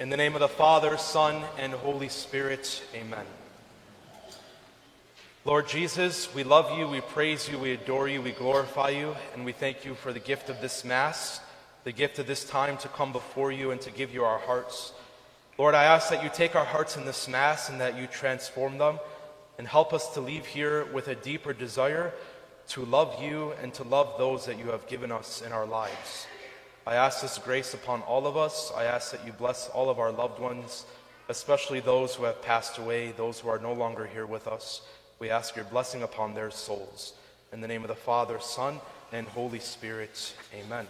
In 0.00 0.10
the 0.10 0.16
name 0.16 0.34
of 0.34 0.40
the 0.40 0.46
Father, 0.46 0.96
Son, 0.96 1.42
and 1.58 1.72
Holy 1.72 2.08
Spirit, 2.08 2.84
amen. 2.94 3.26
Lord 5.44 5.66
Jesus, 5.66 6.32
we 6.32 6.44
love 6.44 6.78
you, 6.78 6.86
we 6.86 7.00
praise 7.00 7.48
you, 7.48 7.58
we 7.58 7.72
adore 7.72 8.06
you, 8.06 8.22
we 8.22 8.30
glorify 8.30 8.90
you, 8.90 9.16
and 9.34 9.44
we 9.44 9.50
thank 9.50 9.84
you 9.84 9.96
for 9.96 10.12
the 10.12 10.20
gift 10.20 10.50
of 10.50 10.60
this 10.60 10.84
Mass, 10.84 11.40
the 11.82 11.90
gift 11.90 12.20
of 12.20 12.28
this 12.28 12.44
time 12.44 12.76
to 12.76 12.86
come 12.86 13.10
before 13.10 13.50
you 13.50 13.72
and 13.72 13.80
to 13.80 13.90
give 13.90 14.14
you 14.14 14.22
our 14.22 14.38
hearts. 14.38 14.92
Lord, 15.58 15.74
I 15.74 15.82
ask 15.82 16.10
that 16.10 16.22
you 16.22 16.30
take 16.32 16.54
our 16.54 16.64
hearts 16.64 16.96
in 16.96 17.04
this 17.04 17.26
Mass 17.26 17.68
and 17.68 17.80
that 17.80 17.98
you 17.98 18.06
transform 18.06 18.78
them 18.78 19.00
and 19.58 19.66
help 19.66 19.92
us 19.92 20.14
to 20.14 20.20
leave 20.20 20.46
here 20.46 20.84
with 20.92 21.08
a 21.08 21.16
deeper 21.16 21.52
desire 21.52 22.12
to 22.68 22.84
love 22.84 23.20
you 23.20 23.52
and 23.60 23.74
to 23.74 23.82
love 23.82 24.14
those 24.16 24.46
that 24.46 24.60
you 24.60 24.66
have 24.66 24.86
given 24.86 25.10
us 25.10 25.42
in 25.42 25.50
our 25.50 25.66
lives. 25.66 26.28
I 26.88 26.94
ask 26.94 27.20
this 27.20 27.36
grace 27.36 27.74
upon 27.74 28.00
all 28.00 28.26
of 28.26 28.38
us. 28.38 28.72
I 28.74 28.84
ask 28.84 29.10
that 29.10 29.26
you 29.26 29.32
bless 29.32 29.68
all 29.68 29.90
of 29.90 29.98
our 29.98 30.10
loved 30.10 30.40
ones, 30.40 30.86
especially 31.28 31.80
those 31.80 32.14
who 32.14 32.24
have 32.24 32.40
passed 32.40 32.78
away, 32.78 33.12
those 33.12 33.38
who 33.38 33.50
are 33.50 33.58
no 33.58 33.74
longer 33.74 34.06
here 34.06 34.24
with 34.24 34.48
us. 34.48 34.80
We 35.18 35.28
ask 35.28 35.54
your 35.54 35.66
blessing 35.66 36.02
upon 36.02 36.32
their 36.32 36.50
souls. 36.50 37.12
In 37.52 37.60
the 37.60 37.68
name 37.68 37.82
of 37.82 37.88
the 37.88 37.94
Father, 37.94 38.38
Son, 38.40 38.80
and 39.12 39.26
Holy 39.26 39.58
Spirit, 39.58 40.32
amen. 40.54 40.86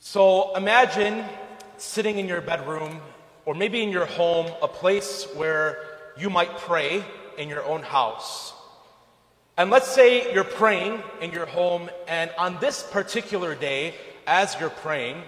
So 0.00 0.56
imagine 0.56 1.24
sitting 1.76 2.18
in 2.18 2.26
your 2.26 2.40
bedroom 2.40 3.00
or 3.46 3.54
maybe 3.54 3.84
in 3.84 3.90
your 3.90 4.06
home, 4.06 4.50
a 4.62 4.68
place 4.68 5.28
where 5.36 5.78
you 6.18 6.28
might 6.28 6.58
pray 6.58 7.04
in 7.38 7.48
your 7.48 7.62
own 7.62 7.82
house. 7.82 8.52
And 9.56 9.70
let's 9.70 9.88
say 9.88 10.32
you're 10.32 10.44
praying 10.44 11.02
in 11.20 11.32
your 11.32 11.46
home, 11.46 11.90
and 12.08 12.30
on 12.38 12.58
this 12.60 12.82
particular 12.82 13.54
day, 13.54 13.94
as 14.26 14.56
you're 14.58 14.70
praying, 14.70 15.22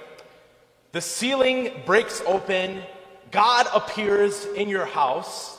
the 0.93 1.01
ceiling 1.01 1.73
breaks 1.85 2.23
open, 2.27 2.83
God 3.31 3.67
appears 3.75 4.45
in 4.45 4.69
your 4.69 4.87
house, 4.87 5.59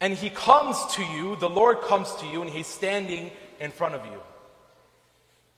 and 0.00 0.14
He 0.14 0.30
comes 0.30 0.76
to 0.94 1.02
you, 1.02 1.36
the 1.36 1.50
Lord 1.50 1.80
comes 1.82 2.14
to 2.16 2.26
you, 2.26 2.42
and 2.42 2.50
He's 2.50 2.66
standing 2.66 3.30
in 3.58 3.70
front 3.70 3.94
of 3.94 4.04
you. 4.06 4.20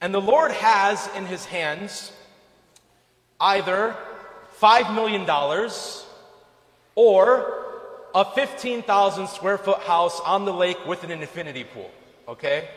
And 0.01 0.13
the 0.13 0.21
Lord 0.21 0.51
has 0.51 1.09
in 1.15 1.25
His 1.25 1.45
hands 1.45 2.11
either 3.39 3.95
$5 4.59 4.95
million 4.95 5.27
or 6.95 7.62
a 8.15 8.23
15,000 8.23 9.27
square 9.27 9.57
foot 9.57 9.79
house 9.79 10.19
on 10.21 10.45
the 10.45 10.53
lake 10.53 10.77
with 10.85 11.03
an 11.03 11.11
infinity 11.11 11.63
pool, 11.63 11.89
okay? 12.27 12.69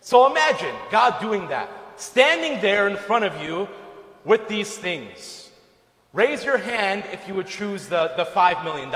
So 0.00 0.30
imagine 0.30 0.74
God 0.90 1.20
doing 1.20 1.48
that, 1.48 1.70
standing 1.96 2.60
there 2.60 2.88
in 2.88 2.96
front 2.96 3.24
of 3.24 3.40
you 3.40 3.68
with 4.24 4.48
these 4.48 4.76
things. 4.76 5.50
Raise 6.12 6.44
your 6.44 6.58
hand 6.58 7.04
if 7.12 7.28
you 7.28 7.34
would 7.34 7.46
choose 7.46 7.86
the, 7.86 8.12
the 8.16 8.24
$5 8.24 8.64
million. 8.64 8.90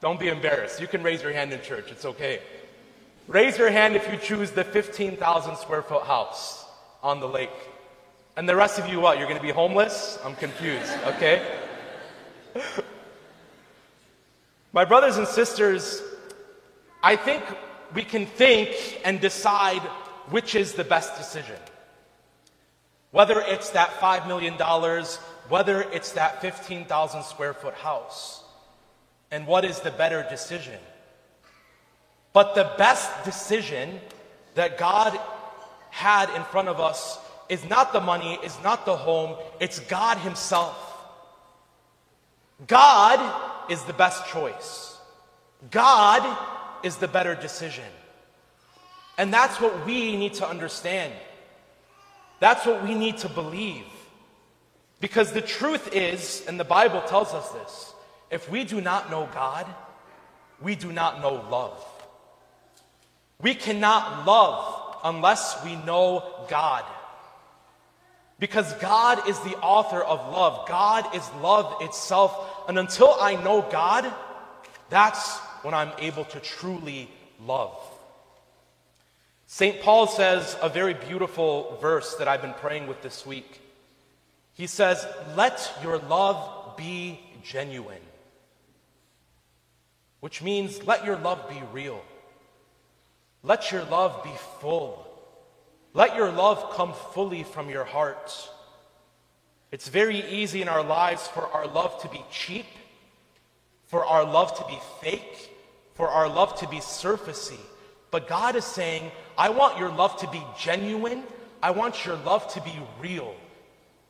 Don't 0.00 0.20
be 0.20 0.28
embarrassed. 0.28 0.80
You 0.80 0.86
can 0.86 1.02
raise 1.02 1.22
your 1.22 1.32
hand 1.32 1.52
in 1.52 1.62
church, 1.62 1.90
it's 1.90 2.04
okay. 2.04 2.40
Raise 3.26 3.56
your 3.56 3.70
hand 3.70 3.96
if 3.96 4.10
you 4.12 4.18
choose 4.18 4.50
the 4.50 4.64
15,000 4.64 5.56
square 5.56 5.82
foot 5.82 6.02
house 6.02 6.66
on 7.02 7.20
the 7.20 7.28
lake. 7.28 7.48
And 8.36 8.46
the 8.46 8.56
rest 8.56 8.78
of 8.78 8.88
you, 8.88 9.00
what? 9.00 9.16
You're 9.16 9.28
going 9.28 9.40
to 9.40 9.46
be 9.46 9.52
homeless? 9.52 10.18
I'm 10.24 10.34
confused, 10.34 10.92
okay? 11.06 11.60
My 14.74 14.84
brothers 14.84 15.18
and 15.18 15.28
sisters, 15.28 16.02
I 17.00 17.14
think 17.14 17.44
we 17.94 18.02
can 18.02 18.26
think 18.26 19.00
and 19.04 19.20
decide 19.20 19.82
which 20.30 20.56
is 20.56 20.72
the 20.72 20.82
best 20.82 21.16
decision. 21.16 21.54
Whether 23.12 23.40
it's 23.40 23.70
that 23.70 23.90
$5 24.00 24.26
million, 24.26 24.54
whether 25.48 25.82
it's 25.92 26.10
that 26.14 26.40
15,000 26.40 27.22
square 27.22 27.54
foot 27.54 27.74
house, 27.74 28.42
and 29.30 29.46
what 29.46 29.64
is 29.64 29.78
the 29.78 29.92
better 29.92 30.26
decision. 30.28 30.80
But 32.32 32.56
the 32.56 32.72
best 32.76 33.24
decision 33.24 34.00
that 34.56 34.76
God 34.76 35.16
had 35.90 36.34
in 36.34 36.42
front 36.42 36.66
of 36.66 36.80
us 36.80 37.20
is 37.48 37.64
not 37.64 37.92
the 37.92 38.00
money, 38.00 38.40
is 38.42 38.58
not 38.64 38.86
the 38.86 38.96
home, 38.96 39.36
it's 39.60 39.78
God 39.78 40.18
Himself. 40.18 40.76
God 42.66 43.20
is 43.70 43.82
the 43.84 43.92
best 43.92 44.26
choice. 44.26 44.98
God 45.70 46.38
is 46.82 46.96
the 46.96 47.08
better 47.08 47.34
decision. 47.34 47.84
And 49.16 49.32
that's 49.32 49.60
what 49.60 49.86
we 49.86 50.16
need 50.16 50.34
to 50.34 50.48
understand. 50.48 51.12
That's 52.40 52.66
what 52.66 52.82
we 52.82 52.94
need 52.94 53.18
to 53.18 53.28
believe. 53.28 53.84
Because 55.00 55.32
the 55.32 55.40
truth 55.40 55.94
is, 55.94 56.44
and 56.48 56.58
the 56.58 56.64
Bible 56.64 57.02
tells 57.02 57.32
us 57.32 57.48
this, 57.50 57.94
if 58.30 58.50
we 58.50 58.64
do 58.64 58.80
not 58.80 59.10
know 59.10 59.28
God, 59.32 59.66
we 60.60 60.74
do 60.74 60.92
not 60.92 61.20
know 61.20 61.44
love. 61.50 61.84
We 63.40 63.54
cannot 63.54 64.26
love 64.26 64.96
unless 65.04 65.62
we 65.64 65.76
know 65.76 66.46
God. 66.48 66.84
Because 68.38 68.72
God 68.74 69.28
is 69.28 69.38
the 69.40 69.56
author 69.58 70.02
of 70.02 70.32
love. 70.32 70.66
God 70.68 71.14
is 71.14 71.28
love 71.40 71.82
itself. 71.82 72.53
And 72.68 72.78
until 72.78 73.16
I 73.20 73.36
know 73.42 73.62
God, 73.62 74.12
that's 74.90 75.38
when 75.62 75.74
I'm 75.74 75.92
able 75.98 76.24
to 76.26 76.40
truly 76.40 77.10
love. 77.44 77.76
St. 79.46 79.80
Paul 79.80 80.06
says 80.06 80.56
a 80.62 80.68
very 80.68 80.94
beautiful 80.94 81.78
verse 81.80 82.14
that 82.16 82.28
I've 82.28 82.42
been 82.42 82.54
praying 82.54 82.86
with 82.86 83.02
this 83.02 83.24
week. 83.24 83.60
He 84.54 84.66
says, 84.66 85.06
Let 85.36 85.72
your 85.82 85.98
love 85.98 86.76
be 86.76 87.20
genuine. 87.42 88.00
Which 90.20 90.42
means 90.42 90.82
let 90.86 91.04
your 91.04 91.16
love 91.16 91.48
be 91.48 91.62
real. 91.72 92.02
Let 93.42 93.70
your 93.70 93.84
love 93.84 94.24
be 94.24 94.32
full. 94.60 95.06
Let 95.92 96.16
your 96.16 96.32
love 96.32 96.74
come 96.74 96.94
fully 97.12 97.42
from 97.42 97.68
your 97.68 97.84
heart. 97.84 98.50
It's 99.74 99.88
very 99.88 100.24
easy 100.30 100.62
in 100.62 100.68
our 100.68 100.84
lives 100.84 101.26
for 101.26 101.48
our 101.48 101.66
love 101.66 102.00
to 102.02 102.08
be 102.08 102.22
cheap, 102.30 102.66
for 103.86 104.04
our 104.06 104.24
love 104.24 104.56
to 104.58 104.64
be 104.68 104.78
fake, 105.00 105.50
for 105.94 106.08
our 106.08 106.28
love 106.28 106.54
to 106.60 106.68
be 106.68 106.76
surfacey. 106.76 107.58
But 108.12 108.28
God 108.28 108.54
is 108.54 108.64
saying, 108.64 109.10
I 109.36 109.48
want 109.48 109.76
your 109.76 109.88
love 109.88 110.16
to 110.20 110.30
be 110.30 110.40
genuine. 110.56 111.24
I 111.60 111.72
want 111.72 112.06
your 112.06 112.14
love 112.18 112.46
to 112.54 112.60
be 112.60 112.70
real. 113.00 113.34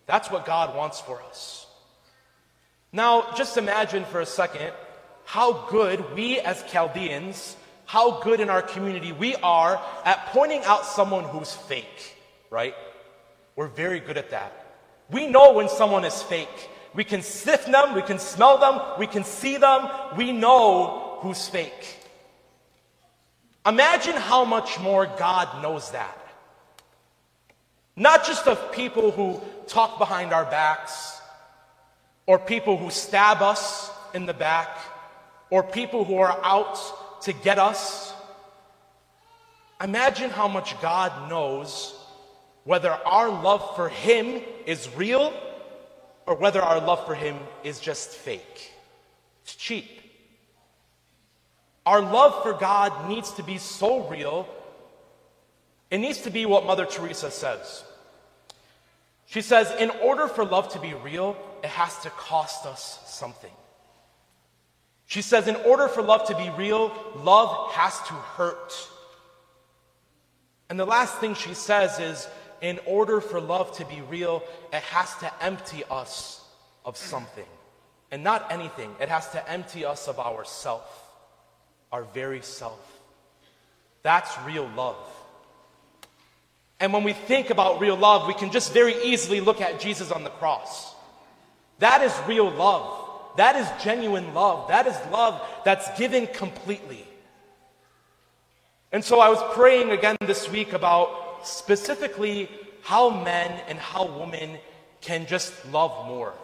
That's 0.04 0.30
what 0.30 0.44
God 0.44 0.76
wants 0.76 1.00
for 1.00 1.22
us. 1.22 1.66
Now, 2.92 3.32
just 3.34 3.56
imagine 3.56 4.04
for 4.04 4.20
a 4.20 4.26
second 4.26 4.70
how 5.24 5.66
good 5.70 6.14
we 6.14 6.40
as 6.40 6.62
Chaldeans 6.64 7.56
how 7.86 8.20
good 8.20 8.40
in 8.40 8.50
our 8.50 8.60
community 8.60 9.12
we 9.12 9.34
are 9.36 9.80
at 10.04 10.26
pointing 10.26 10.62
out 10.64 10.84
someone 10.84 11.24
who's 11.24 11.54
fake, 11.54 12.18
right? 12.50 12.74
We're 13.56 13.68
very 13.68 14.00
good 14.00 14.18
at 14.18 14.30
that. 14.30 14.63
We 15.10 15.26
know 15.26 15.52
when 15.52 15.68
someone 15.68 16.04
is 16.04 16.22
fake. 16.22 16.70
We 16.94 17.04
can 17.04 17.22
sift 17.22 17.70
them, 17.70 17.94
we 17.94 18.02
can 18.02 18.18
smell 18.18 18.58
them, 18.58 18.80
we 18.98 19.06
can 19.08 19.24
see 19.24 19.56
them, 19.56 19.88
we 20.16 20.30
know 20.30 21.18
who's 21.20 21.48
fake. 21.48 21.98
Imagine 23.66 24.14
how 24.14 24.44
much 24.44 24.78
more 24.78 25.06
God 25.06 25.62
knows 25.62 25.90
that. 25.90 26.18
Not 27.96 28.24
just 28.24 28.46
of 28.46 28.72
people 28.72 29.10
who 29.10 29.40
talk 29.66 29.98
behind 29.98 30.32
our 30.32 30.44
backs, 30.44 31.20
or 32.26 32.38
people 32.38 32.76
who 32.76 32.90
stab 32.90 33.42
us 33.42 33.90
in 34.14 34.26
the 34.26 34.34
back, 34.34 34.78
or 35.50 35.62
people 35.62 36.04
who 36.04 36.18
are 36.18 36.38
out 36.44 37.22
to 37.22 37.32
get 37.32 37.58
us. 37.58 38.12
Imagine 39.82 40.30
how 40.30 40.48
much 40.48 40.80
God 40.80 41.28
knows 41.28 41.94
whether 42.64 42.90
our 42.90 43.28
love 43.28 43.76
for 43.76 43.88
Him 43.88 44.42
is 44.66 44.88
real 44.96 45.32
or 46.26 46.34
whether 46.34 46.60
our 46.60 46.80
love 46.80 47.06
for 47.06 47.14
Him 47.14 47.36
is 47.62 47.78
just 47.78 48.10
fake. 48.10 48.72
It's 49.42 49.54
cheap. 49.54 50.00
Our 51.86 52.00
love 52.00 52.42
for 52.42 52.54
God 52.54 53.08
needs 53.08 53.32
to 53.32 53.42
be 53.42 53.58
so 53.58 54.08
real, 54.08 54.48
it 55.90 55.98
needs 55.98 56.22
to 56.22 56.30
be 56.30 56.46
what 56.46 56.66
Mother 56.66 56.86
Teresa 56.86 57.30
says. 57.30 57.84
She 59.26 59.42
says, 59.42 59.70
in 59.78 59.90
order 59.90 60.28
for 60.28 60.44
love 60.44 60.72
to 60.72 60.78
be 60.78 60.94
real, 60.94 61.36
it 61.62 61.70
has 61.70 61.98
to 62.00 62.10
cost 62.10 62.66
us 62.66 63.00
something. 63.06 63.50
She 65.06 65.22
says, 65.22 65.48
in 65.48 65.56
order 65.56 65.88
for 65.88 66.02
love 66.02 66.26
to 66.28 66.36
be 66.36 66.50
real, 66.50 66.92
love 67.16 67.72
has 67.72 67.98
to 68.08 68.14
hurt. 68.14 68.72
And 70.68 70.80
the 70.80 70.84
last 70.84 71.18
thing 71.18 71.34
she 71.34 71.54
says 71.54 71.98
is, 72.00 72.26
in 72.64 72.80
order 72.86 73.20
for 73.20 73.40
love 73.40 73.76
to 73.76 73.84
be 73.84 74.00
real, 74.08 74.42
it 74.72 74.82
has 74.82 75.14
to 75.16 75.30
empty 75.42 75.84
us 75.90 76.42
of 76.84 76.96
something. 76.96 77.44
And 78.10 78.24
not 78.24 78.50
anything, 78.52 78.94
it 79.00 79.08
has 79.08 79.28
to 79.30 79.50
empty 79.50 79.84
us 79.84 80.08
of 80.08 80.18
ourself, 80.18 81.04
our 81.92 82.04
very 82.04 82.42
self. 82.42 82.80
That's 84.02 84.30
real 84.46 84.70
love. 84.76 84.96
And 86.80 86.92
when 86.92 87.04
we 87.04 87.12
think 87.12 87.50
about 87.50 87.80
real 87.80 87.96
love, 87.96 88.26
we 88.26 88.34
can 88.34 88.50
just 88.50 88.72
very 88.72 88.94
easily 89.02 89.40
look 89.40 89.60
at 89.60 89.80
Jesus 89.80 90.10
on 90.10 90.24
the 90.24 90.30
cross. 90.30 90.94
That 91.78 92.02
is 92.02 92.12
real 92.26 92.50
love. 92.50 93.10
That 93.36 93.56
is 93.56 93.68
genuine 93.82 94.32
love. 94.32 94.68
That 94.68 94.86
is 94.86 94.96
love 95.10 95.40
that's 95.64 95.98
given 95.98 96.26
completely. 96.28 97.04
And 98.92 99.04
so 99.04 99.18
I 99.18 99.28
was 99.28 99.42
praying 99.54 99.90
again 99.90 100.16
this 100.20 100.48
week 100.48 100.72
about 100.72 101.23
specifically 101.46 102.48
how 102.82 103.10
men 103.10 103.60
and 103.68 103.78
how 103.78 104.06
women 104.06 104.58
can 105.00 105.26
just 105.26 105.52
love 105.72 106.06
more. 106.06 106.34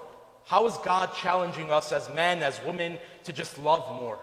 How 0.47 0.67
is 0.67 0.77
God 0.79 1.15
challenging 1.15 1.71
us 1.71 1.93
as 1.93 2.13
men, 2.15 2.43
as 2.43 2.61
women, 2.65 2.99
to 3.25 3.33
just 3.33 3.59
love 3.59 4.01
more? 4.01 4.19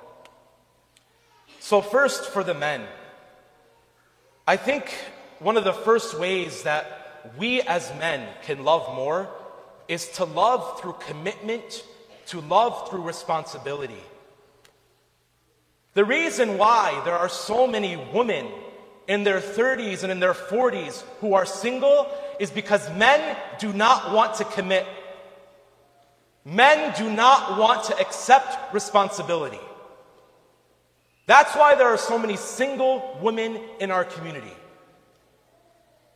So, 1.59 1.81
first, 1.81 2.25
for 2.25 2.43
the 2.43 2.53
men, 2.53 2.83
I 4.45 4.57
think 4.57 4.93
one 5.39 5.57
of 5.57 5.63
the 5.63 5.73
first 5.73 6.19
ways 6.19 6.63
that 6.63 7.31
we 7.37 7.61
as 7.61 7.91
men 7.99 8.27
can 8.43 8.63
love 8.63 8.95
more 8.95 9.29
is 9.87 10.09
to 10.13 10.25
love 10.25 10.79
through 10.81 10.95
commitment, 10.99 11.83
to 12.27 12.41
love 12.41 12.89
through 12.89 13.01
responsibility. 13.01 14.03
The 15.93 16.05
reason 16.05 16.57
why 16.57 17.01
there 17.05 17.17
are 17.17 17.29
so 17.29 17.67
many 17.67 17.95
women 18.13 18.47
in 19.07 19.23
their 19.23 19.39
30s 19.39 20.03
and 20.03 20.11
in 20.11 20.19
their 20.19 20.33
40s 20.33 21.01
who 21.21 21.33
are 21.33 21.45
single 21.45 22.11
is 22.39 22.51
because 22.51 22.89
men 22.93 23.37
do 23.59 23.71
not 23.73 24.13
want 24.13 24.35
to 24.35 24.43
commit. 24.43 24.85
Men 26.43 26.93
do 26.97 27.09
not 27.09 27.57
want 27.57 27.85
to 27.85 27.99
accept 27.99 28.73
responsibility. 28.73 29.59
That's 31.25 31.53
why 31.55 31.75
there 31.75 31.87
are 31.87 31.97
so 31.97 32.17
many 32.17 32.37
single 32.37 33.19
women 33.21 33.59
in 33.79 33.91
our 33.91 34.05
community. 34.05 34.53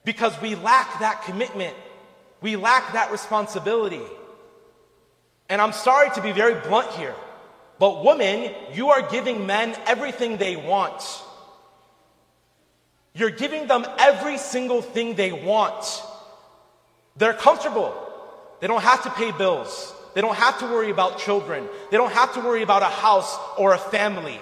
Because 0.03 0.39
we 0.41 0.55
lack 0.55 0.99
that 0.99 1.23
commitment, 1.23 1.75
we 2.41 2.55
lack 2.55 2.93
that 2.93 3.11
responsibility. 3.11 4.01
And 5.49 5.61
I'm 5.61 5.73
sorry 5.73 6.09
to 6.11 6.21
be 6.21 6.31
very 6.31 6.55
blunt 6.61 6.89
here, 6.91 7.15
but 7.77 8.05
women, 8.05 8.53
you 8.73 8.89
are 8.89 9.01
giving 9.09 9.45
men 9.45 9.75
everything 9.85 10.37
they 10.37 10.55
want. 10.55 11.03
You're 13.13 13.29
giving 13.29 13.67
them 13.67 13.85
every 13.99 14.37
single 14.37 14.81
thing 14.81 15.15
they 15.15 15.31
want. 15.31 16.03
They're 17.17 17.33
comfortable. 17.33 17.93
They 18.59 18.67
don't 18.67 18.81
have 18.81 19.03
to 19.03 19.09
pay 19.09 19.31
bills. 19.31 19.93
They 20.13 20.21
don't 20.21 20.35
have 20.35 20.59
to 20.59 20.65
worry 20.65 20.91
about 20.91 21.19
children. 21.19 21.67
They 21.89 21.97
don't 21.97 22.11
have 22.11 22.33
to 22.35 22.41
worry 22.41 22.63
about 22.63 22.83
a 22.83 22.85
house 22.85 23.37
or 23.57 23.73
a 23.73 23.77
family. 23.77 24.39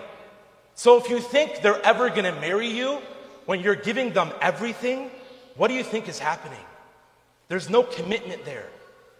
So 0.75 0.97
if 0.97 1.09
you 1.09 1.19
think 1.19 1.61
they're 1.61 1.83
ever 1.85 2.09
going 2.09 2.23
to 2.23 2.39
marry 2.39 2.67
you 2.69 2.99
when 3.45 3.61
you're 3.61 3.75
giving 3.75 4.13
them 4.13 4.31
everything, 4.41 5.09
what 5.55 5.67
do 5.67 5.73
you 5.73 5.83
think 5.83 6.07
is 6.07 6.19
happening? 6.19 6.59
There's 7.47 7.69
no 7.69 7.83
commitment 7.83 8.45
there. 8.45 8.67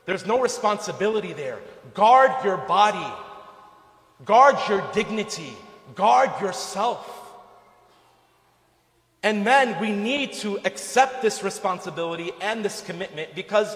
There's 0.05 0.25
no 0.25 0.39
responsibility 0.39 1.33
there. 1.33 1.59
Guard 1.93 2.31
your 2.43 2.57
body. 2.57 3.13
Guard 4.25 4.55
your 4.67 4.81
dignity. 4.93 5.53
Guard 5.95 6.29
yourself. 6.39 7.18
And 9.21 9.43
men, 9.43 9.79
we 9.81 9.91
need 9.91 10.33
to 10.33 10.59
accept 10.65 11.21
this 11.21 11.43
responsibility 11.43 12.31
and 12.41 12.63
this 12.63 12.81
commitment 12.81 13.35
because 13.35 13.75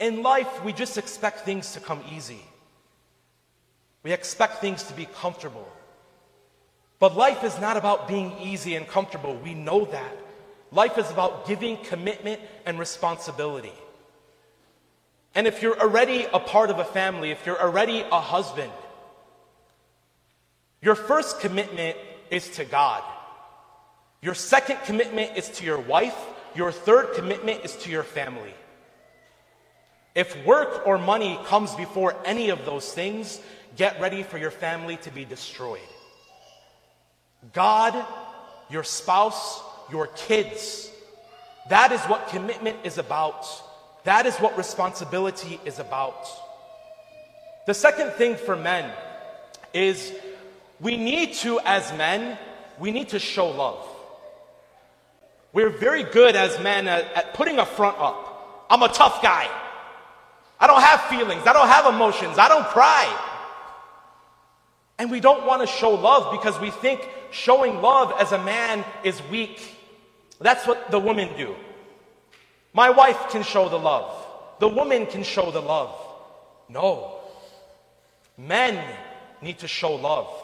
in 0.00 0.22
life 0.22 0.62
we 0.64 0.72
just 0.72 0.98
expect 0.98 1.40
things 1.40 1.72
to 1.72 1.80
come 1.80 2.02
easy. 2.14 2.42
We 4.02 4.12
expect 4.12 4.60
things 4.60 4.82
to 4.84 4.94
be 4.94 5.06
comfortable. 5.06 5.68
But 6.98 7.16
life 7.16 7.42
is 7.42 7.58
not 7.58 7.76
about 7.76 8.06
being 8.06 8.36
easy 8.40 8.74
and 8.74 8.86
comfortable. 8.86 9.34
We 9.36 9.54
know 9.54 9.86
that. 9.86 10.16
Life 10.70 10.98
is 10.98 11.10
about 11.10 11.46
giving 11.46 11.76
commitment 11.78 12.40
and 12.66 12.78
responsibility. 12.78 13.72
And 15.34 15.46
if 15.46 15.62
you're 15.62 15.80
already 15.80 16.26
a 16.32 16.38
part 16.38 16.70
of 16.70 16.78
a 16.78 16.84
family, 16.84 17.30
if 17.30 17.46
you're 17.46 17.60
already 17.60 18.00
a 18.00 18.20
husband, 18.20 18.70
your 20.80 20.94
first 20.94 21.40
commitment 21.40 21.96
is 22.30 22.48
to 22.50 22.64
God. 22.64 23.02
Your 24.22 24.34
second 24.34 24.78
commitment 24.84 25.36
is 25.36 25.48
to 25.50 25.64
your 25.64 25.80
wife. 25.80 26.16
Your 26.54 26.70
third 26.70 27.14
commitment 27.14 27.64
is 27.64 27.74
to 27.76 27.90
your 27.90 28.04
family. 28.04 28.54
If 30.14 30.46
work 30.46 30.86
or 30.86 30.96
money 30.96 31.38
comes 31.46 31.74
before 31.74 32.14
any 32.24 32.50
of 32.50 32.64
those 32.64 32.92
things, 32.92 33.40
get 33.76 34.00
ready 34.00 34.22
for 34.22 34.38
your 34.38 34.50
family 34.50 34.96
to 34.98 35.10
be 35.10 35.24
destroyed. 35.24 35.80
God, 37.52 38.04
your 38.70 38.84
spouse, 38.84 39.60
your 39.90 40.06
kids. 40.06 40.90
That 41.68 41.90
is 41.90 42.00
what 42.02 42.28
commitment 42.28 42.76
is 42.84 42.98
about. 42.98 43.46
That 44.04 44.26
is 44.26 44.36
what 44.36 44.56
responsibility 44.56 45.58
is 45.64 45.78
about. 45.78 46.28
The 47.66 47.74
second 47.74 48.12
thing 48.12 48.36
for 48.36 48.54
men 48.54 48.92
is 49.72 50.12
we 50.80 50.96
need 50.96 51.34
to, 51.34 51.58
as 51.60 51.92
men, 51.96 52.38
we 52.78 52.90
need 52.90 53.08
to 53.10 53.18
show 53.18 53.48
love. 53.48 53.88
We're 55.52 55.70
very 55.70 56.02
good 56.02 56.34
as 56.34 56.58
men 56.60 56.88
at, 56.88 57.12
at 57.12 57.34
putting 57.34 57.58
a 57.58 57.66
front 57.66 57.98
up. 57.98 58.66
I'm 58.70 58.82
a 58.82 58.88
tough 58.88 59.22
guy. 59.22 59.48
I 60.58 60.66
don't 60.66 60.80
have 60.80 61.02
feelings. 61.02 61.42
I 61.46 61.52
don't 61.52 61.68
have 61.68 61.92
emotions. 61.92 62.38
I 62.38 62.48
don't 62.48 62.64
cry. 62.66 63.06
And 64.98 65.10
we 65.10 65.20
don't 65.20 65.46
want 65.46 65.60
to 65.60 65.66
show 65.66 65.90
love 65.90 66.32
because 66.32 66.58
we 66.60 66.70
think 66.70 67.06
showing 67.32 67.82
love 67.82 68.14
as 68.18 68.32
a 68.32 68.42
man 68.42 68.84
is 69.04 69.20
weak. 69.30 69.76
That's 70.40 70.66
what 70.66 70.90
the 70.90 70.98
women 70.98 71.36
do. 71.36 71.54
My 72.72 72.90
wife 72.90 73.30
can 73.30 73.42
show 73.42 73.68
the 73.68 73.78
love. 73.78 74.14
The 74.60 74.68
woman 74.68 75.06
can 75.06 75.22
show 75.22 75.50
the 75.50 75.60
love. 75.60 75.94
No. 76.68 77.18
Men 78.38 78.82
need 79.42 79.58
to 79.58 79.68
show 79.68 79.94
love. 79.96 80.41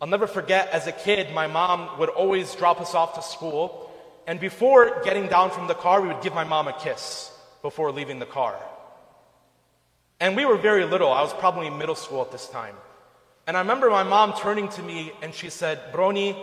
I'll 0.00 0.08
never 0.08 0.26
forget 0.26 0.68
as 0.70 0.86
a 0.86 0.92
kid, 0.92 1.32
my 1.34 1.46
mom 1.46 1.98
would 1.98 2.08
always 2.08 2.54
drop 2.54 2.80
us 2.80 2.94
off 2.94 3.14
to 3.14 3.22
school. 3.22 3.90
And 4.26 4.38
before 4.38 5.00
getting 5.04 5.26
down 5.26 5.50
from 5.50 5.66
the 5.66 5.74
car, 5.74 6.00
we 6.00 6.08
would 6.08 6.22
give 6.22 6.34
my 6.34 6.44
mom 6.44 6.68
a 6.68 6.72
kiss 6.72 7.32
before 7.62 7.90
leaving 7.90 8.18
the 8.18 8.26
car. 8.26 8.56
And 10.20 10.36
we 10.36 10.44
were 10.44 10.56
very 10.56 10.84
little. 10.84 11.12
I 11.12 11.22
was 11.22 11.32
probably 11.32 11.66
in 11.66 11.78
middle 11.78 11.94
school 11.94 12.22
at 12.22 12.30
this 12.30 12.48
time. 12.48 12.74
And 13.46 13.56
I 13.56 13.60
remember 13.60 13.88
my 13.88 14.02
mom 14.02 14.34
turning 14.36 14.68
to 14.70 14.82
me 14.82 15.12
and 15.22 15.32
she 15.34 15.48
said, 15.48 15.92
Brony, 15.92 16.36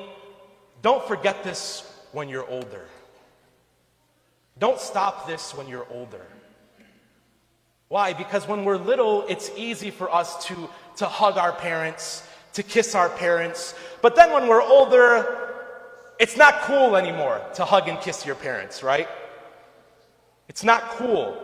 don't 0.81 1.05
forget 1.07 1.43
this 1.43 1.83
when 2.11 2.29
you're 2.29 2.47
older. 2.49 2.85
Don't 4.57 4.79
stop 4.79 5.27
this 5.27 5.55
when 5.55 5.67
you're 5.67 5.87
older. 5.91 6.25
Why? 7.89 8.13
Because 8.13 8.47
when 8.47 8.65
we're 8.65 8.77
little, 8.77 9.25
it's 9.27 9.51
easy 9.55 9.91
for 9.91 10.13
us 10.13 10.45
to, 10.45 10.69
to 10.97 11.05
hug 11.05 11.37
our 11.37 11.51
parents, 11.51 12.24
to 12.55 12.63
kiss 12.63 12.95
our 12.95 13.09
parents. 13.09 13.75
But 14.01 14.15
then 14.15 14.31
when 14.33 14.47
we're 14.47 14.61
older, 14.61 15.53
it's 16.19 16.35
not 16.35 16.61
cool 16.61 16.95
anymore 16.95 17.41
to 17.55 17.65
hug 17.65 17.87
and 17.87 17.99
kiss 17.99 18.25
your 18.25 18.35
parents, 18.35 18.81
right? 18.81 19.07
It's 20.47 20.63
not 20.63 20.81
cool. 20.91 21.37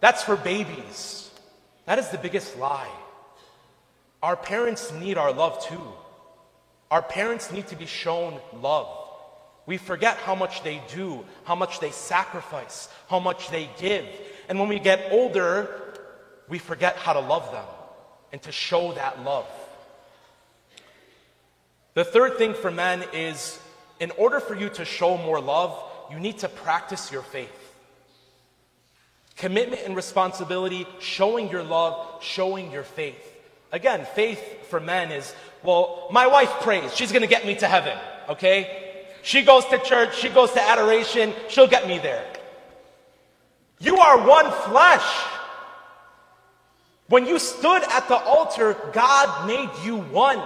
That's 0.00 0.22
for 0.22 0.36
babies. 0.36 1.30
That 1.86 1.98
is 1.98 2.08
the 2.08 2.18
biggest 2.18 2.56
lie. 2.58 2.90
Our 4.22 4.36
parents 4.36 4.92
need 4.92 5.18
our 5.18 5.32
love 5.32 5.64
too. 5.66 5.82
Our 6.90 7.02
parents 7.02 7.52
need 7.52 7.66
to 7.68 7.76
be 7.76 7.86
shown 7.86 8.40
love. 8.60 8.88
We 9.66 9.76
forget 9.76 10.16
how 10.18 10.34
much 10.34 10.62
they 10.62 10.80
do, 10.88 11.24
how 11.44 11.54
much 11.54 11.80
they 11.80 11.90
sacrifice, 11.90 12.88
how 13.08 13.18
much 13.18 13.50
they 13.50 13.68
give. 13.78 14.06
And 14.48 14.58
when 14.58 14.68
we 14.68 14.78
get 14.78 15.08
older, 15.10 15.94
we 16.48 16.58
forget 16.58 16.96
how 16.96 17.12
to 17.12 17.20
love 17.20 17.50
them 17.52 17.66
and 18.32 18.40
to 18.42 18.52
show 18.52 18.92
that 18.92 19.22
love. 19.24 19.46
The 21.98 22.04
third 22.04 22.38
thing 22.38 22.54
for 22.54 22.70
men 22.70 23.02
is 23.12 23.58
in 23.98 24.12
order 24.12 24.38
for 24.38 24.54
you 24.54 24.68
to 24.68 24.84
show 24.84 25.18
more 25.18 25.40
love, 25.40 25.76
you 26.12 26.20
need 26.20 26.38
to 26.38 26.48
practice 26.48 27.10
your 27.10 27.22
faith. 27.22 27.74
Commitment 29.34 29.82
and 29.84 29.96
responsibility, 29.96 30.86
showing 31.00 31.50
your 31.50 31.64
love, 31.64 32.22
showing 32.22 32.70
your 32.70 32.84
faith. 32.84 33.20
Again, 33.72 34.06
faith 34.14 34.68
for 34.68 34.78
men 34.78 35.10
is, 35.10 35.34
well, 35.64 36.06
my 36.12 36.28
wife 36.28 36.52
prays, 36.60 36.94
she's 36.94 37.10
gonna 37.10 37.26
get 37.26 37.44
me 37.44 37.56
to 37.56 37.66
heaven, 37.66 37.98
okay? 38.28 39.08
She 39.22 39.42
goes 39.42 39.64
to 39.64 39.78
church, 39.78 40.16
she 40.16 40.28
goes 40.28 40.52
to 40.52 40.62
adoration, 40.62 41.34
she'll 41.48 41.66
get 41.66 41.88
me 41.88 41.98
there. 41.98 42.24
You 43.80 43.98
are 43.98 44.24
one 44.24 44.52
flesh. 44.70 45.24
When 47.08 47.26
you 47.26 47.40
stood 47.40 47.82
at 47.90 48.06
the 48.06 48.18
altar, 48.18 48.76
God 48.92 49.48
made 49.48 49.70
you 49.84 49.96
one. 49.96 50.40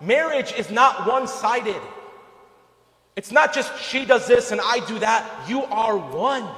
Marriage 0.00 0.52
is 0.52 0.70
not 0.70 1.06
one 1.06 1.26
sided. 1.26 1.80
It's 3.16 3.32
not 3.32 3.52
just 3.52 3.76
she 3.82 4.04
does 4.04 4.26
this 4.26 4.52
and 4.52 4.60
I 4.60 4.84
do 4.86 4.98
that. 5.00 5.48
You 5.48 5.64
are 5.64 5.96
one. 5.96 6.48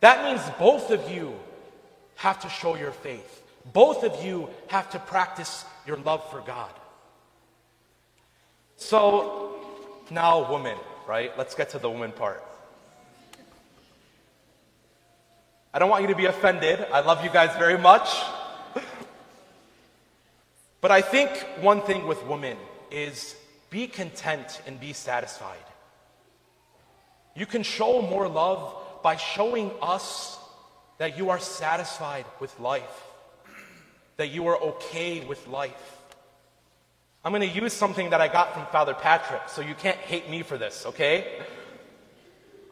That 0.00 0.24
means 0.24 0.42
both 0.58 0.90
of 0.90 1.10
you 1.10 1.34
have 2.16 2.40
to 2.42 2.48
show 2.48 2.76
your 2.76 2.90
faith. 2.90 3.42
Both 3.72 4.04
of 4.04 4.24
you 4.24 4.48
have 4.68 4.90
to 4.90 4.98
practice 4.98 5.64
your 5.86 5.96
love 5.98 6.28
for 6.30 6.40
God. 6.40 6.70
So, 8.76 9.56
now, 10.10 10.50
woman, 10.50 10.76
right? 11.06 11.36
Let's 11.38 11.54
get 11.54 11.70
to 11.70 11.78
the 11.78 11.90
woman 11.90 12.12
part. 12.12 12.42
I 15.72 15.78
don't 15.78 15.90
want 15.90 16.02
you 16.02 16.08
to 16.08 16.14
be 16.14 16.26
offended. 16.26 16.86
I 16.92 17.00
love 17.00 17.24
you 17.24 17.30
guys 17.30 17.56
very 17.58 17.78
much. 17.78 18.08
But 20.86 20.92
I 20.92 21.00
think 21.00 21.32
one 21.62 21.82
thing 21.82 22.06
with 22.06 22.24
women 22.26 22.56
is 22.92 23.34
be 23.70 23.88
content 23.88 24.62
and 24.68 24.78
be 24.78 24.92
satisfied. 24.92 25.66
You 27.34 27.44
can 27.44 27.64
show 27.64 28.00
more 28.02 28.28
love 28.28 28.72
by 29.02 29.16
showing 29.16 29.72
us 29.82 30.38
that 30.98 31.18
you 31.18 31.30
are 31.30 31.40
satisfied 31.40 32.24
with 32.38 32.56
life, 32.60 33.02
that 34.16 34.28
you 34.28 34.46
are 34.46 34.56
okay 34.56 35.24
with 35.24 35.44
life. 35.48 35.96
I'm 37.24 37.32
going 37.32 37.42
to 37.42 37.60
use 37.60 37.72
something 37.72 38.10
that 38.10 38.20
I 38.20 38.28
got 38.28 38.54
from 38.54 38.64
Father 38.66 38.94
Patrick, 38.94 39.48
so 39.48 39.62
you 39.62 39.74
can't 39.74 39.98
hate 39.98 40.30
me 40.30 40.44
for 40.44 40.56
this, 40.56 40.86
okay? 40.86 41.42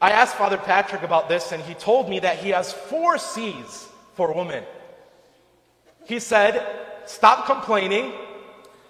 I 0.01 0.13
asked 0.13 0.37
Father 0.37 0.59
Patrick 0.59 1.03
about 1.03 1.29
this, 1.29 1.51
and 1.51 1.61
he 1.65 1.75
told 1.75 2.09
me 2.09 2.21
that 2.21 2.39
he 2.39 2.51
has 2.51 2.73
four 2.73 3.19
C's 3.19 3.89
for 4.15 4.33
women. 4.33 4.63
He 6.05 6.21
said, 6.21 6.65
stop 7.07 7.47
complaining, 7.47 8.13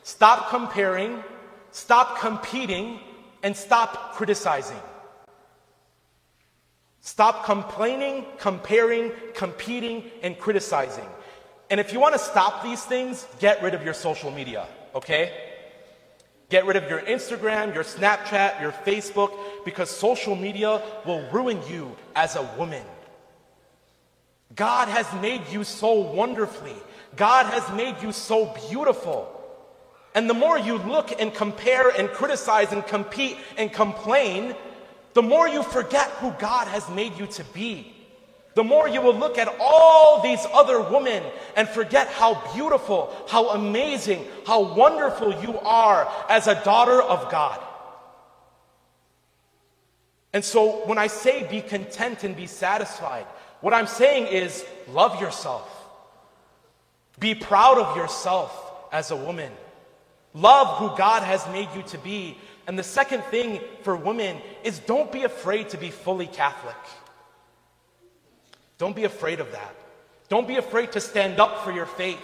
stop 0.03 0.51
comparing, 0.51 1.23
stop 1.71 2.19
competing, 2.19 3.01
and 3.43 3.57
stop 3.57 4.15
criticizing. 4.15 4.81
Stop 7.01 7.45
complaining, 7.45 8.25
comparing, 8.39 9.13
competing, 9.35 10.11
and 10.23 10.39
criticizing. 10.39 11.07
And 11.71 11.79
if 11.79 11.93
you 11.93 12.01
want 12.01 12.15
to 12.15 12.19
stop 12.19 12.63
these 12.63 12.83
things, 12.83 13.27
get 13.41 13.63
rid 13.63 13.75
of 13.75 13.85
your 13.85 13.95
social 13.95 14.31
media, 14.31 14.67
okay? 14.95 15.33
Get 16.49 16.67
rid 16.67 16.77
of 16.77 16.89
your 16.89 17.01
Instagram, 17.01 17.75
your 17.75 17.85
Snapchat, 17.85 18.61
your 18.61 18.73
Facebook, 18.73 19.33
because 19.65 19.91
social 19.91 20.37
media 20.37 20.83
will 21.05 21.29
ruin 21.31 21.61
you 21.69 21.97
as 22.15 22.37
a 22.37 22.43
woman. 22.57 22.83
God 24.55 24.89
has 24.89 25.07
made 25.21 25.43
you 25.51 25.65
so 25.65 25.95
wonderfully. 25.95 26.77
God 27.17 27.47
has 27.47 27.77
made 27.77 28.03
you 28.03 28.13
so 28.13 28.55
beautiful. 28.69 29.31
And 30.15 30.31
the 30.31 30.35
more 30.35 30.59
you 30.59 30.79
look 30.79 31.21
and 31.21 31.35
compare 31.35 31.89
and 31.91 32.09
criticize 32.09 32.73
and 32.73 32.87
compete 32.87 33.37
and 33.57 33.73
complain, 33.73 34.55
the 35.15 35.23
more 35.23 35.49
you 35.49 35.63
forget 35.63 36.09
who 36.21 36.31
God 36.33 36.69
has 36.69 36.89
made 36.91 37.19
you 37.19 37.27
to 37.27 37.45
be. 37.53 37.95
The 38.55 38.63
more 38.63 38.89
you 38.89 39.01
will 39.01 39.17
look 39.17 39.37
at 39.37 39.53
all 39.61 40.23
these 40.23 40.47
other 40.53 40.81
women 40.81 41.25
and 41.57 41.69
forget 41.69 42.07
how 42.09 42.41
beautiful, 42.55 43.13
how 43.29 43.51
amazing, 43.51 44.25
how 44.47 44.75
wonderful 44.75 45.43
you 45.43 45.59
are 45.59 46.09
as 46.29 46.47
a 46.47 46.63
daughter 46.65 47.03
of 47.03 47.31
God. 47.33 47.61
And 50.33 50.45
so 50.45 50.87
when 50.87 50.99
I 50.99 51.09
say 51.09 51.49
be 51.49 51.61
content 51.61 52.23
and 52.23 52.37
be 52.37 52.47
satisfied, 52.47 53.25
what 53.61 53.75
I'm 53.75 53.89
saying 53.89 54.29
is 54.29 54.65
love 54.89 55.21
yourself. 55.21 55.74
Be 57.19 57.35
proud 57.35 57.79
of 57.79 57.97
yourself 57.97 58.73
as 58.93 59.11
a 59.11 59.17
woman. 59.17 59.53
Love 60.33 60.79
who 60.79 60.97
God 60.97 61.23
has 61.23 61.47
made 61.49 61.69
you 61.75 61.83
to 61.85 61.99
be 61.99 62.37
and 62.67 62.79
the 62.79 62.83
second 62.83 63.23
thing 63.25 63.61
for 63.83 63.95
women 63.95 64.39
is 64.63 64.79
don't 64.79 65.13
be 65.13 65.25
afraid 65.25 65.71
to 65.71 65.79
be 65.79 65.91
fully 65.91 66.27
Catholic. 66.27 66.77
Don't 68.79 68.97
be 68.97 69.05
afraid 69.05 69.41
of 69.41 69.53
that. 69.53 69.75
Don't 70.29 70.49
be 70.49 70.57
afraid 70.57 70.93
to 70.93 71.01
stand 71.01 71.39
up 71.39 71.63
for 71.65 71.73
your 71.73 71.87
faith. 71.87 72.19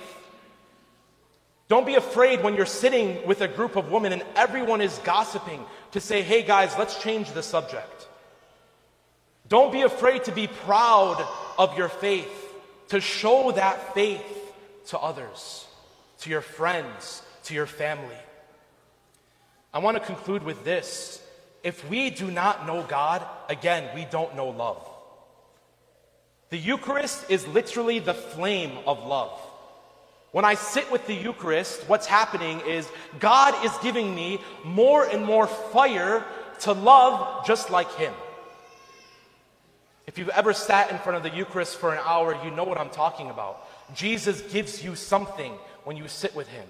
Don't 1.68 1.86
be 1.86 1.94
afraid 1.94 2.42
when 2.42 2.54
you're 2.54 2.66
sitting 2.66 3.24
with 3.26 3.42
a 3.42 3.48
group 3.48 3.76
of 3.76 3.90
women 3.90 4.12
and 4.12 4.24
everyone 4.34 4.80
is 4.80 4.98
gossiping 5.04 5.64
to 5.92 6.00
say, 6.00 6.22
hey 6.22 6.42
guys, 6.42 6.74
let's 6.78 7.00
change 7.00 7.30
the 7.32 7.42
subject. 7.42 8.08
Don't 9.48 9.72
be 9.72 9.82
afraid 9.82 10.24
to 10.24 10.32
be 10.32 10.46
proud 10.46 11.24
of 11.58 11.76
your 11.76 11.88
faith, 11.88 12.32
to 12.88 13.00
show 13.00 13.52
that 13.52 13.94
faith 13.94 14.24
to 14.90 14.98
others, 14.98 15.66
to 16.20 16.30
your 16.30 16.40
friends, 16.40 17.22
to 17.44 17.54
your 17.54 17.66
family. 17.66 18.20
I 19.72 19.78
want 19.78 19.96
to 19.96 20.04
conclude 20.04 20.42
with 20.42 20.64
this. 20.64 21.22
If 21.62 21.88
we 21.88 22.10
do 22.10 22.30
not 22.30 22.66
know 22.66 22.82
God, 22.82 23.24
again, 23.48 23.88
we 23.94 24.04
don't 24.04 24.34
know 24.34 24.48
love. 24.48 24.84
The 26.48 26.58
Eucharist 26.58 27.30
is 27.30 27.46
literally 27.46 28.00
the 28.00 28.14
flame 28.14 28.78
of 28.86 29.06
love. 29.06 29.38
When 30.32 30.44
I 30.44 30.54
sit 30.54 30.90
with 30.90 31.06
the 31.06 31.14
Eucharist, 31.14 31.88
what's 31.88 32.06
happening 32.06 32.60
is 32.60 32.88
God 33.20 33.64
is 33.64 33.72
giving 33.82 34.14
me 34.14 34.40
more 34.64 35.04
and 35.04 35.24
more 35.24 35.46
fire 35.46 36.24
to 36.60 36.72
love 36.72 37.46
just 37.46 37.70
like 37.70 37.92
Him. 37.94 38.12
If 40.06 40.18
you've 40.18 40.28
ever 40.30 40.52
sat 40.52 40.90
in 40.90 40.98
front 40.98 41.16
of 41.16 41.22
the 41.22 41.36
Eucharist 41.36 41.76
for 41.78 41.94
an 41.94 42.00
hour, 42.04 42.36
you 42.44 42.50
know 42.50 42.64
what 42.64 42.78
I'm 42.78 42.90
talking 42.90 43.30
about. 43.30 43.68
Jesus 43.94 44.42
gives 44.42 44.82
you 44.84 44.94
something 44.94 45.52
when 45.84 45.96
you 45.96 46.08
sit 46.08 46.34
with 46.34 46.48
Him. 46.48 46.66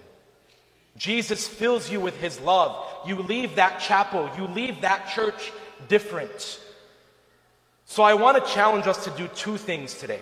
Jesus 0.96 1.46
fills 1.46 1.90
you 1.90 2.00
with 2.00 2.20
his 2.20 2.40
love. 2.40 2.86
You 3.06 3.16
leave 3.16 3.56
that 3.56 3.80
chapel, 3.80 4.30
you 4.36 4.46
leave 4.46 4.82
that 4.82 5.08
church 5.08 5.52
different. 5.88 6.60
So 7.86 8.02
I 8.02 8.14
want 8.14 8.44
to 8.44 8.52
challenge 8.52 8.86
us 8.86 9.04
to 9.04 9.10
do 9.10 9.26
two 9.28 9.56
things 9.56 9.94
today. 9.94 10.20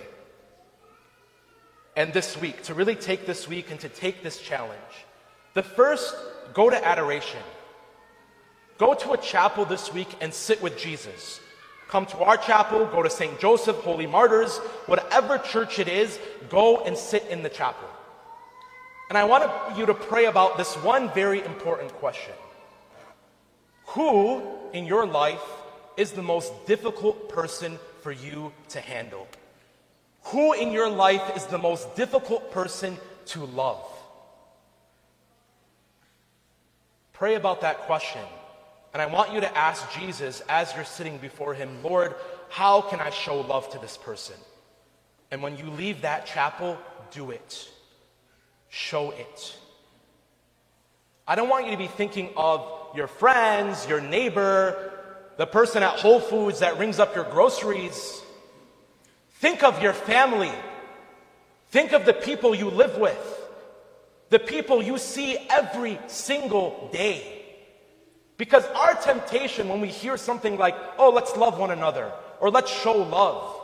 And 1.97 2.13
this 2.13 2.41
week, 2.41 2.63
to 2.65 2.75
really 2.75 2.95
take 2.95 3.27
this 3.27 3.49
week 3.49 3.71
and 3.71 3.81
to 3.81 3.89
take 3.89 4.23
this 4.23 4.41
challenge. 4.41 4.79
The 5.55 5.65
first, 5.65 6.15
go 6.55 6.71
to 6.71 6.87
adoration. 6.87 7.41
Go 8.79 8.95
to 8.95 9.13
a 9.13 9.17
chapel 9.17 9.65
this 9.65 9.93
week 9.93 10.09
and 10.21 10.33
sit 10.33 10.63
with 10.63 10.79
Jesus. 10.79 11.41
Come 11.89 12.05
to 12.07 12.19
our 12.19 12.37
chapel, 12.37 12.85
go 12.87 13.03
to 13.03 13.09
St. 13.09 13.41
Joseph, 13.41 13.77
Holy 13.77 14.07
Martyrs, 14.07 14.59
whatever 14.87 15.39
church 15.39 15.79
it 15.79 15.89
is, 15.89 16.19
go 16.51 16.85
and 16.85 16.97
sit 16.97 17.27
in 17.31 17.43
the 17.43 17.49
chapel. 17.49 17.89
And 19.09 19.17
I 19.17 19.25
want 19.25 19.51
you 19.77 19.87
to 19.87 19.95
pray 19.95 20.27
about 20.27 20.59
this 20.59 20.75
one 20.77 21.11
very 21.15 21.43
important 21.43 21.93
question 21.95 22.35
Who 23.89 24.43
in 24.75 24.85
your 24.85 25.07
life 25.07 25.43
is 25.97 26.13
the 26.13 26.23
most 26.23 26.53
difficult 26.67 27.31
person 27.31 27.79
for 28.03 28.13
you 28.13 28.53
to 28.69 28.81
handle? 28.81 29.27
Who 30.25 30.53
in 30.53 30.73
your 30.73 30.91
life 30.91 31.37
is 31.37 31.47
the 31.47 31.59
most 31.59 31.97
difficult 31.97 32.53
person 32.53 32.99
to 33.27 33.47
love? 33.47 33.83
Pray 37.15 37.35
about 37.35 37.63
that 37.63 37.79
question. 37.81 38.23
And 38.93 39.03
I 39.03 39.07
want 39.07 39.33
you 39.33 39.41
to 39.41 39.59
ask 39.59 39.91
Jesus 39.93 40.43
as 40.49 40.75
you're 40.75 40.85
sitting 40.85 41.19
before 41.19 41.55
him, 41.55 41.83
Lord, 41.83 42.15
how 42.49 42.81
can 42.81 43.01
I 43.01 43.11
show 43.11 43.41
love 43.41 43.71
to 43.71 43.79
this 43.79 43.97
person? 43.97 44.37
And 45.31 45.43
when 45.43 45.59
you 45.59 45.65
leave 45.71 46.03
that 46.03 46.27
chapel, 46.27 46.79
do 47.11 47.31
it 47.31 47.69
show 48.69 49.11
it. 49.11 49.57
I 51.27 51.35
don't 51.35 51.49
want 51.49 51.67
you 51.67 51.73
to 51.73 51.79
be 51.79 51.87
thinking 51.87 52.31
of 52.37 52.67
your 52.95 53.07
friends, 53.07 53.87
your 53.87 54.01
neighbor, 54.01 54.93
the 55.37 55.47
person 55.47 55.83
at 55.83 55.99
Whole 55.99 56.21
Foods 56.21 56.61
that 56.61 56.79
rings 56.79 56.99
up 56.99 57.15
your 57.15 57.25
groceries. 57.25 58.23
Think 59.35 59.63
of 59.63 59.83
your 59.83 59.93
family. 59.93 60.53
Think 61.71 61.93
of 61.93 62.07
the 62.07 62.15
people 62.15 62.55
you 62.55 62.71
live 62.71 62.97
with, 62.97 63.41
the 64.31 64.39
people 64.39 64.83
you 64.83 64.97
see 64.97 65.37
every 65.51 65.99
single 66.07 66.89
day. 66.93 67.38
Because 68.39 68.65
our 68.67 68.95
temptation 68.95 69.69
when 69.69 69.81
we 69.81 69.89
hear 69.89 70.17
something 70.17 70.57
like, 70.57 70.77
oh, 70.97 71.11
let's 71.11 71.37
love 71.37 71.59
one 71.59 71.73
another, 71.73 72.11
or 72.41 72.51
let's 72.51 72.73
show 72.73 72.97
love, 72.97 73.55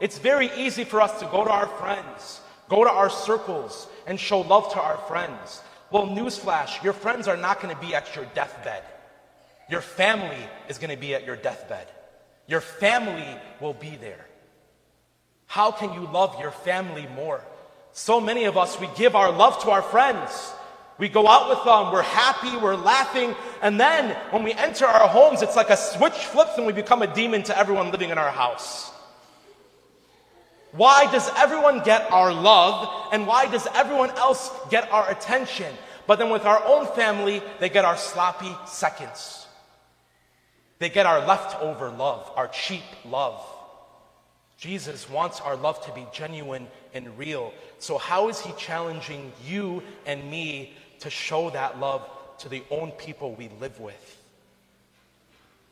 it's 0.00 0.18
very 0.18 0.50
easy 0.56 0.84
for 0.84 1.00
us 1.00 1.20
to 1.20 1.26
go 1.26 1.44
to 1.44 1.50
our 1.50 1.68
friends, 1.68 2.40
go 2.68 2.84
to 2.84 2.90
our 2.90 3.08
circles, 3.08 3.86
and 4.06 4.18
show 4.18 4.40
love 4.40 4.72
to 4.72 4.80
our 4.80 4.98
friends. 4.98 5.62
Well, 5.90 6.08
newsflash, 6.08 6.82
your 6.82 6.92
friends 6.92 7.28
are 7.28 7.36
not 7.36 7.62
going 7.62 7.74
to 7.74 7.80
be 7.80 7.94
at 7.94 8.14
your 8.16 8.24
deathbed. 8.34 8.82
Your 9.70 9.80
family 9.80 10.44
is 10.68 10.78
going 10.78 10.90
to 10.90 11.00
be 11.00 11.14
at 11.14 11.24
your 11.24 11.36
deathbed. 11.36 11.86
Your 12.48 12.60
family 12.60 13.40
will 13.60 13.72
be 13.72 13.96
there. 13.96 14.26
How 15.46 15.70
can 15.70 15.94
you 15.94 16.08
love 16.12 16.40
your 16.40 16.50
family 16.50 17.06
more? 17.14 17.42
So 17.92 18.20
many 18.20 18.44
of 18.44 18.58
us, 18.58 18.80
we 18.80 18.88
give 18.96 19.14
our 19.14 19.30
love 19.30 19.62
to 19.62 19.70
our 19.70 19.82
friends. 19.82 20.52
We 20.98 21.08
go 21.08 21.26
out 21.26 21.48
with 21.48 21.64
them, 21.64 21.92
we're 21.92 22.02
happy, 22.02 22.56
we're 22.56 22.76
laughing, 22.76 23.34
and 23.60 23.80
then 23.80 24.16
when 24.30 24.44
we 24.44 24.52
enter 24.52 24.86
our 24.86 25.08
homes, 25.08 25.42
it's 25.42 25.56
like 25.56 25.70
a 25.70 25.76
switch 25.76 26.12
flips 26.12 26.56
and 26.56 26.66
we 26.66 26.72
become 26.72 27.02
a 27.02 27.12
demon 27.12 27.42
to 27.44 27.58
everyone 27.58 27.90
living 27.90 28.10
in 28.10 28.18
our 28.18 28.30
house. 28.30 28.92
Why 30.70 31.10
does 31.10 31.30
everyone 31.36 31.82
get 31.82 32.10
our 32.12 32.32
love 32.32 33.08
and 33.12 33.26
why 33.26 33.46
does 33.46 33.66
everyone 33.74 34.10
else 34.10 34.50
get 34.70 34.90
our 34.92 35.08
attention? 35.10 35.72
But 36.06 36.18
then 36.18 36.30
with 36.30 36.44
our 36.44 36.62
own 36.64 36.86
family, 36.94 37.42
they 37.60 37.68
get 37.68 37.84
our 37.84 37.96
sloppy 37.96 38.54
seconds. 38.66 39.46
They 40.78 40.90
get 40.90 41.06
our 41.06 41.24
leftover 41.24 41.90
love, 41.90 42.30
our 42.36 42.48
cheap 42.48 42.82
love. 43.04 43.40
Jesus 44.58 45.08
wants 45.08 45.40
our 45.40 45.56
love 45.56 45.84
to 45.86 45.92
be 45.92 46.06
genuine 46.12 46.66
and 46.92 47.16
real. 47.18 47.52
So, 47.78 47.98
how 47.98 48.28
is 48.28 48.40
he 48.40 48.52
challenging 48.58 49.32
you 49.46 49.82
and 50.06 50.30
me 50.30 50.72
to 51.04 51.10
show 51.10 51.50
that 51.50 51.78
love 51.78 52.06
to 52.38 52.48
the 52.48 52.62
own 52.70 52.90
people 52.90 53.34
we 53.34 53.48
live 53.60 53.78
with? 53.78 54.20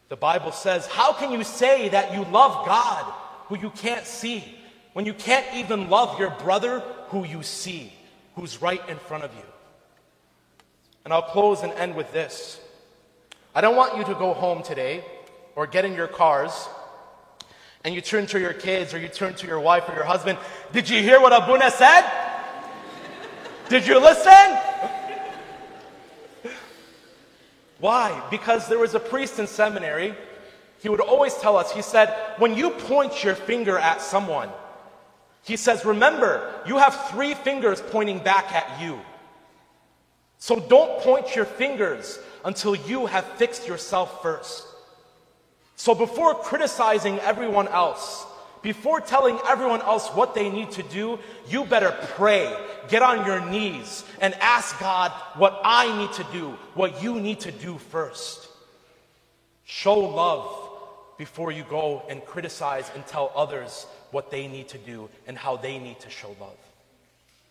The 0.09 0.17
Bible 0.17 0.53
says, 0.53 0.87
How 0.87 1.13
can 1.13 1.33
you 1.33 1.43
say 1.43 1.89
that 1.89 2.13
you 2.15 2.25
love 2.25 2.67
God 2.67 3.13
who 3.47 3.59
you 3.59 3.71
can't 3.71 4.07
see 4.07 4.45
when 4.93 5.07
you 5.07 5.15
can't 5.15 5.47
even 5.57 5.89
love 5.89 6.21
your 6.21 6.31
brother 6.31 6.81
who 7.09 7.25
you 7.25 7.43
see, 7.43 7.93
who's 8.37 8.61
right 8.61 8.87
in 8.89 8.99
front 8.99 9.25
of 9.25 9.35
you? 9.35 9.43
And 11.05 11.13
I'll 11.13 11.23
close 11.23 11.63
and 11.63 11.73
end 11.73 11.97
with 11.97 12.13
this. 12.13 12.61
I 13.55 13.61
don't 13.61 13.75
want 13.75 13.97
you 13.97 14.05
to 14.05 14.15
go 14.15 14.35
home 14.35 14.63
today 14.63 15.03
or 15.57 15.67
get 15.67 15.85
in 15.85 15.95
your 15.95 16.09
cars 16.09 16.69
and 17.85 17.95
you 17.95 18.01
turn 18.01 18.27
to 18.27 18.39
your 18.39 18.53
kids 18.53 18.95
or 18.95 18.99
you 18.99 19.09
turn 19.09 19.35
to 19.37 19.47
your 19.47 19.61
wife 19.61 19.89
or 19.89 19.95
your 19.95 20.05
husband. 20.05 20.39
Did 20.73 20.89
you 20.89 21.03
hear 21.03 21.21
what 21.21 21.33
Abuna 21.33 21.71
said? 21.71 22.09
Did 23.69 23.87
you 23.87 23.99
listen? 23.99 24.72
Why? 27.83 28.23
Because 28.31 28.69
there 28.69 28.79
was 28.79 28.95
a 28.95 29.01
priest 29.01 29.41
in 29.41 29.49
seminary. 29.49 30.15
He 30.79 30.89
would 30.89 31.01
always 31.01 31.35
tell 31.35 31.57
us, 31.57 31.73
he 31.73 31.83
said, 31.83 32.15
when 32.39 32.55
you 32.55 32.71
point 32.71 33.25
your 33.25 33.35
finger 33.35 33.77
at 33.77 34.01
someone, 34.01 34.51
he 35.43 35.57
says, 35.57 35.85
remember, 35.85 36.49
you 36.65 36.79
have 36.79 37.09
three 37.11 37.35
fingers 37.35 37.83
pointing 37.91 38.21
back 38.21 38.53
at 38.53 38.81
you. 38.81 39.01
So 40.39 40.61
don't 40.61 41.01
point 41.01 41.35
your 41.35 41.45
fingers 41.45 42.21
until 42.45 42.77
you 42.77 43.07
have 43.07 43.25
fixed 43.25 43.67
yourself 43.67 44.23
first. 44.23 44.65
So 45.75 45.93
before 45.93 46.37
criticizing 46.37 47.19
everyone 47.19 47.67
else, 47.67 48.25
before 48.63 49.01
telling 49.01 49.39
everyone 49.47 49.83
else 49.83 50.09
what 50.09 50.35
they 50.35 50.49
need 50.49 50.71
to 50.73 50.83
do, 50.85 51.19
you 51.49 51.65
better 51.65 51.95
pray, 52.15 52.55
get 52.89 53.03
on 53.03 53.27
your 53.27 53.45
knees, 53.45 54.05
and 54.21 54.35
ask 54.35 54.79
God 54.79 55.11
what 55.37 55.61
I 55.65 55.99
need 55.99 56.13
to 56.15 56.27
do, 56.33 56.57
what 56.75 57.03
you 57.03 57.21
need 57.21 57.41
to 57.41 57.53
do 57.53 57.79
first. 57.79 58.49
Show 59.65 59.99
love 59.99 60.71
before 61.19 61.53
you 61.53 61.65
go 61.69 62.03
and 62.09 62.25
criticize 62.25 62.91
and 62.95 63.07
tell 63.07 63.33
others 63.35 63.87
what 64.13 64.31
they 64.31 64.47
need 64.47 64.69
to 64.69 64.79
do 64.79 65.09
and 65.27 65.37
how 65.37 65.57
they 65.57 65.79
need 65.79 65.99
to 66.01 66.11
show 66.11 66.35
love. 66.41 66.57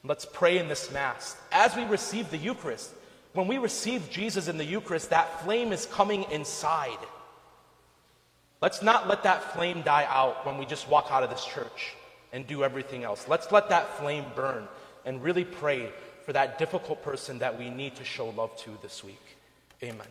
Let's 0.04 0.26
pray 0.26 0.58
in 0.58 0.68
this 0.68 0.92
Mass. 0.92 1.36
As 1.52 1.76
we 1.76 1.84
receive 1.84 2.32
the 2.32 2.38
Eucharist, 2.38 2.92
when 3.34 3.48
we 3.48 3.58
receive 3.58 4.10
Jesus 4.10 4.48
in 4.48 4.58
the 4.58 4.66
Eucharist, 4.66 5.10
that 5.12 5.44
flame 5.44 5.72
is 5.72 5.86
coming 5.86 6.26
inside. 6.32 6.98
Let's 8.62 8.84
not 8.84 9.08
let 9.08 9.24
that 9.24 9.54
flame 9.54 9.82
die 9.82 10.06
out 10.08 10.46
when 10.46 10.58
we 10.58 10.66
just 10.66 10.88
walk 10.88 11.08
out 11.10 11.24
of 11.24 11.30
this 11.30 11.44
church 11.44 11.96
and 12.32 12.46
do 12.46 12.64
everything 12.64 13.04
else. 13.04 13.28
Let's 13.28 13.52
let 13.52 13.70
that 13.70 13.98
flame 13.98 14.26
burn 14.36 14.68
and 15.04 15.22
really 15.24 15.46
pray 15.46 15.92
for 16.26 16.34
that 16.34 16.60
difficult 16.60 17.04
person 17.04 17.40
that 17.40 17.58
we 17.58 17.70
need 17.70 17.96
to 17.96 18.04
show 18.04 18.30
love 18.30 18.56
to 18.58 18.78
this 18.84 19.04
week. 19.04 19.38
Amen. 19.82 20.08